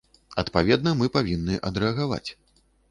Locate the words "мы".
1.03-1.11